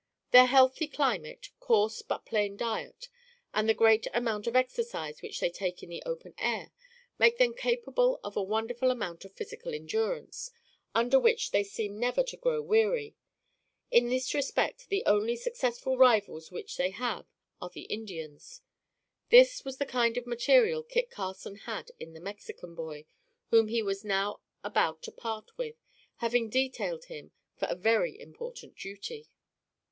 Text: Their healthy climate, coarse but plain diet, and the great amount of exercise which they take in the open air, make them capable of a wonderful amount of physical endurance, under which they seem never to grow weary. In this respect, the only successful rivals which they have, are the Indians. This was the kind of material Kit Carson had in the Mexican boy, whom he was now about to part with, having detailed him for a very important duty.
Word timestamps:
Their 0.31 0.47
healthy 0.47 0.87
climate, 0.87 1.51
coarse 1.59 2.01
but 2.01 2.25
plain 2.25 2.57
diet, 2.57 3.07
and 3.53 3.69
the 3.69 3.75
great 3.75 4.07
amount 4.15 4.47
of 4.47 4.55
exercise 4.55 5.21
which 5.21 5.39
they 5.39 5.51
take 5.51 5.83
in 5.83 5.89
the 5.89 6.01
open 6.07 6.33
air, 6.39 6.71
make 7.19 7.37
them 7.37 7.53
capable 7.53 8.19
of 8.23 8.35
a 8.35 8.41
wonderful 8.41 8.89
amount 8.89 9.25
of 9.25 9.35
physical 9.35 9.75
endurance, 9.75 10.49
under 10.95 11.19
which 11.19 11.51
they 11.51 11.63
seem 11.63 11.99
never 11.99 12.23
to 12.23 12.35
grow 12.35 12.63
weary. 12.63 13.15
In 13.91 14.09
this 14.09 14.33
respect, 14.33 14.87
the 14.89 15.03
only 15.05 15.35
successful 15.35 15.99
rivals 15.99 16.49
which 16.49 16.77
they 16.77 16.89
have, 16.89 17.27
are 17.61 17.69
the 17.69 17.81
Indians. 17.83 18.61
This 19.29 19.63
was 19.63 19.77
the 19.77 19.85
kind 19.85 20.17
of 20.17 20.25
material 20.25 20.81
Kit 20.81 21.11
Carson 21.11 21.57
had 21.57 21.91
in 21.99 22.13
the 22.13 22.19
Mexican 22.19 22.73
boy, 22.73 23.05
whom 23.51 23.67
he 23.67 23.83
was 23.83 24.03
now 24.03 24.39
about 24.63 25.03
to 25.03 25.11
part 25.11 25.55
with, 25.59 25.75
having 26.15 26.49
detailed 26.49 27.05
him 27.05 27.33
for 27.55 27.67
a 27.69 27.75
very 27.75 28.19
important 28.19 28.75
duty. 28.75 29.29